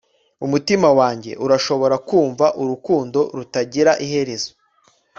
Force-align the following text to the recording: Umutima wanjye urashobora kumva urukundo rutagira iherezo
Umutima 0.45 0.87
wanjye 0.99 1.31
urashobora 1.45 1.95
kumva 2.07 2.45
urukundo 2.61 3.19
rutagira 3.37 3.91
iherezo 4.05 4.51